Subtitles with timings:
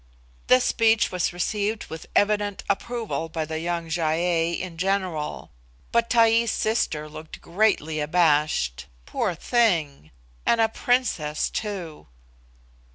[0.47, 5.51] This speech was received with evident approval by the young Gy ei in general;
[5.91, 8.87] but Taee's sister looked greatly abashed.
[9.05, 10.09] Poor thing!
[10.43, 12.07] and a PRINCESS too!